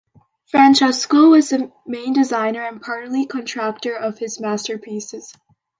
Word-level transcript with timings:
Francesco 0.47 1.29
was 1.29 1.53
main 1.85 2.11
designer 2.11 2.63
and 2.65 2.81
partly 2.81 3.27
contractor 3.27 3.95
of 3.95 4.17
his 4.17 4.39
masterpieces. 4.39 5.31